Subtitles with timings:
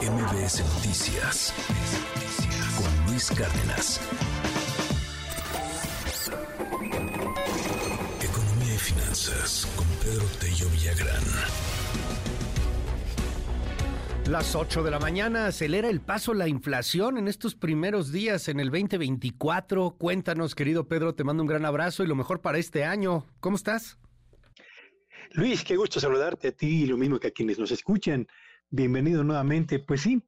[0.00, 1.54] MBS Noticias
[2.76, 4.00] con Luis Cárdenas.
[8.20, 11.22] Economía y finanzas con Pedro Tello Villagrán.
[14.28, 18.58] Las 8 de la mañana acelera el paso la inflación en estos primeros días en
[18.58, 19.92] el 2024.
[19.96, 23.26] Cuéntanos, querido Pedro, te mando un gran abrazo y lo mejor para este año.
[23.38, 23.96] ¿Cómo estás?
[25.30, 28.26] Luis, qué gusto saludarte a ti y lo mismo que a quienes nos escuchan.
[28.76, 29.78] Bienvenido nuevamente.
[29.78, 30.20] Pues sí,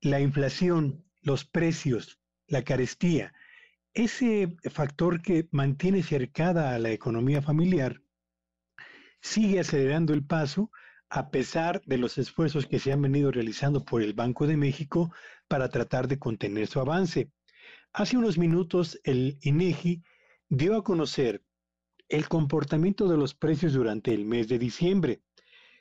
[0.00, 3.34] la inflación, los precios, la carestía,
[3.94, 8.00] ese factor que mantiene cercada a la economía familiar,
[9.20, 10.70] sigue acelerando el paso
[11.08, 15.12] a pesar de los esfuerzos que se han venido realizando por el Banco de México
[15.48, 17.32] para tratar de contener su avance.
[17.92, 20.04] Hace unos minutos el INEGI
[20.48, 21.42] dio a conocer
[22.08, 25.22] el comportamiento de los precios durante el mes de diciembre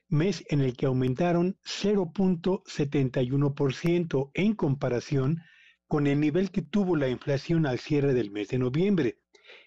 [0.10, 5.44] mes en el que aumentaron 0.71% en comparación
[5.88, 9.20] con el nivel que tuvo la inflación al cierre del mes de noviembre.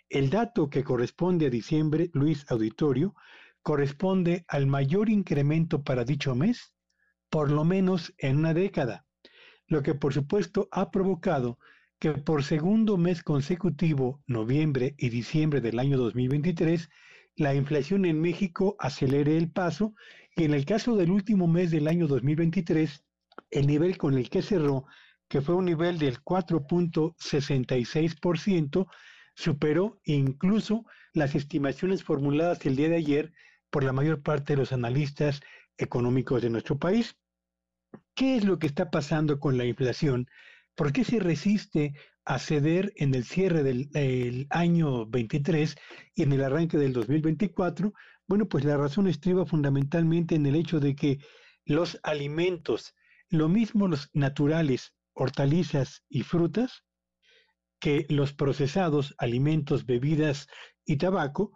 [0.08, 3.14] El dato que corresponde a diciembre, Luis Auditorio,
[3.62, 6.74] corresponde al mayor incremento para dicho mes,
[7.30, 9.06] por lo menos en una década,
[9.66, 11.58] lo que por supuesto ha provocado
[11.98, 16.90] que por segundo mes consecutivo, noviembre y diciembre del año 2023,
[17.36, 19.94] la inflación en México acelere el paso
[20.36, 23.04] en el caso del último mes del año 2023,
[23.50, 24.86] el nivel con el que cerró,
[25.28, 28.86] que fue un nivel del 4.66%,
[29.34, 33.32] superó incluso las estimaciones formuladas el día de ayer
[33.70, 35.40] por la mayor parte de los analistas
[35.76, 37.16] económicos de nuestro país.
[38.14, 40.28] ¿Qué es lo que está pasando con la inflación?
[40.74, 45.76] ¿Por qué se resiste a ceder en el cierre del año 23
[46.14, 47.92] y en el arranque del 2024?
[48.26, 51.18] Bueno, pues la razón estriba fundamentalmente en el hecho de que
[51.64, 52.94] los alimentos,
[53.28, 56.84] lo mismo los naturales, hortalizas y frutas,
[57.78, 60.46] que los procesados, alimentos, bebidas
[60.84, 61.52] y tabaco,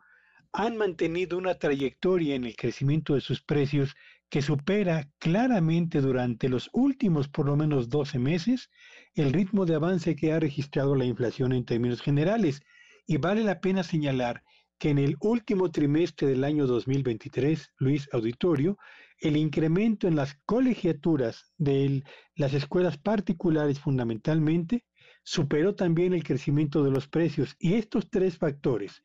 [0.58, 3.94] han mantenido una trayectoria en el crecimiento de sus precios
[4.30, 8.70] que supera claramente durante los últimos por lo menos 12 meses
[9.12, 12.62] el ritmo de avance que ha registrado la inflación en términos generales.
[13.06, 14.44] Y vale la pena señalar
[14.78, 18.78] que en el último trimestre del año 2023, Luis Auditorio,
[19.20, 22.02] el incremento en las colegiaturas de
[22.34, 24.86] las escuelas particulares fundamentalmente
[25.22, 29.02] superó también el crecimiento de los precios y estos tres factores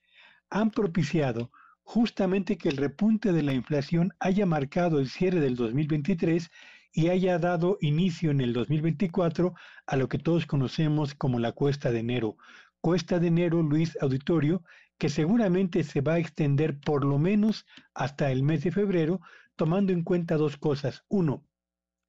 [0.51, 1.51] han propiciado
[1.81, 6.51] justamente que el repunte de la inflación haya marcado el cierre del 2023
[6.93, 9.53] y haya dado inicio en el 2024
[9.87, 12.37] a lo que todos conocemos como la cuesta de enero.
[12.81, 14.63] Cuesta de enero, Luis Auditorio,
[14.97, 19.21] que seguramente se va a extender por lo menos hasta el mes de febrero,
[19.55, 21.03] tomando en cuenta dos cosas.
[21.07, 21.45] Uno,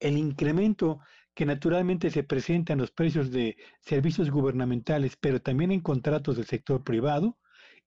[0.00, 1.00] el incremento
[1.34, 6.46] que naturalmente se presenta en los precios de servicios gubernamentales, pero también en contratos del
[6.46, 7.38] sector privado,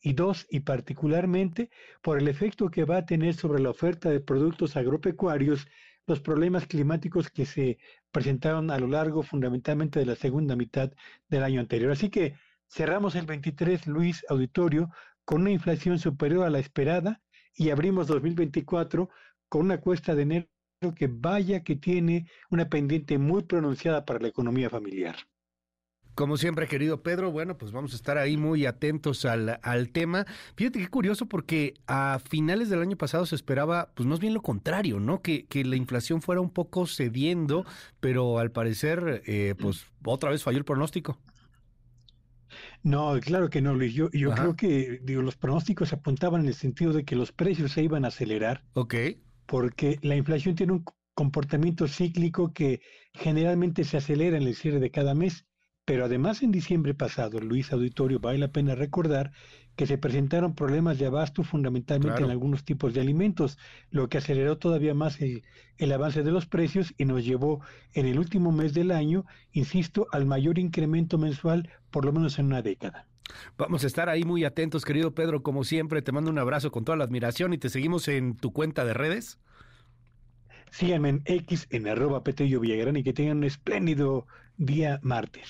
[0.06, 1.72] y dos, y particularmente
[2.04, 5.68] por el efecto que va a tener sobre la oferta de productos agropecuarios
[6.06, 7.80] los problemas climáticos que se
[8.12, 10.92] presentaron a lo largo fundamentalmente de la segunda mitad
[11.28, 11.92] del año anterior.
[11.92, 12.36] Así que
[12.70, 14.92] cerramos el 23, Luis Auditorio,
[15.26, 17.24] con una inflación superior a la esperada
[17.56, 19.10] y abrimos 2024
[19.50, 20.48] con una cuesta de enero
[20.96, 25.16] que vaya que tiene una pendiente muy pronunciada para la economía familiar.
[26.16, 30.26] Como siempre, querido Pedro, bueno, pues vamos a estar ahí muy atentos al, al, tema.
[30.56, 34.42] Fíjate qué curioso porque a finales del año pasado se esperaba, pues más bien lo
[34.42, 35.22] contrario, ¿no?
[35.22, 37.66] Que, que la inflación fuera un poco cediendo,
[38.00, 41.20] pero al parecer, eh, pues otra vez falló el pronóstico.
[42.82, 43.94] No, claro que no, Luis.
[43.94, 47.74] Yo, yo creo que digo, los pronósticos apuntaban en el sentido de que los precios
[47.74, 48.64] se iban a acelerar.
[48.74, 48.96] Ok.
[49.46, 52.80] Porque la inflación tiene un comportamiento cíclico que
[53.14, 55.46] generalmente se acelera en el cierre de cada mes
[55.86, 59.32] pero además en diciembre pasado, Luis Auditorio, vale la pena recordar
[59.76, 63.58] que se presentaron problemas de abasto fundamentalmente en algunos tipos de alimentos,
[63.92, 65.44] lo que aceleró todavía más el,
[65.78, 67.62] el, avance de los precios y nos llevó
[67.94, 72.48] en el último mes del año, insisto, al mayor incremento mensual por lo menos en
[72.48, 73.06] una década.
[73.58, 76.86] Vamos a estar ahí muy atentos, querido Pedro, como siempre, te mando un abrazo con
[76.86, 79.40] toda la admiración y te seguimos en tu cuenta de redes.
[80.72, 84.28] Síganme en X en arroba Petello Villagrán y que tengan un espléndido
[84.58, 85.50] día martes.